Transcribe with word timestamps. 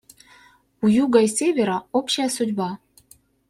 У 0.83 0.87
Юга 0.87 1.19
и 1.21 1.27
Севера 1.27 1.83
общая 1.91 2.27
судьба. 2.27 2.79